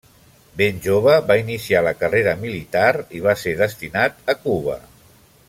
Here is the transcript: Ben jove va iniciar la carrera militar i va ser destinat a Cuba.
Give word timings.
Ben 0.61 0.77
jove 0.85 1.17
va 1.31 1.37
iniciar 1.41 1.83
la 1.89 1.93
carrera 1.99 2.33
militar 2.47 2.89
i 3.19 3.23
va 3.27 3.37
ser 3.43 3.55
destinat 3.61 4.35
a 4.35 4.37
Cuba. 4.49 4.81